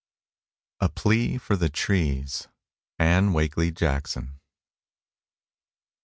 [0.83, 2.47] _A PLEA FOR THE TREES.
[2.97, 4.39] ANNE WAKELY JACKSON.